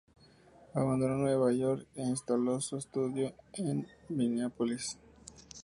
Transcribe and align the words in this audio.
Abandonó 0.73 1.15
Nueva 1.19 1.53
York 1.53 1.85
e 1.93 2.01
instaló 2.01 2.59
su 2.59 2.75
estudio 2.75 3.35
en 3.53 3.87
Mineápolis. 4.09 4.97